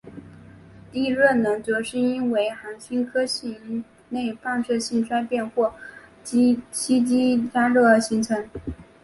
[0.91, 5.71] 地热能则是因为行星核心内放射性衰变或
[6.23, 8.49] 吸积加热而形成。